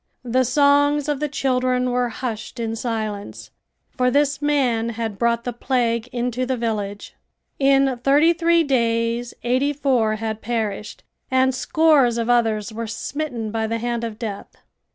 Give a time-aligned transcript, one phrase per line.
[0.25, 3.51] The songs of the children were hushed in silence,
[3.91, 7.13] for this man had brought the plague into the village.
[7.59, 13.67] In thirty three days eighty four had perished and scores of others were smitten by
[13.67, 14.55] the hand of death.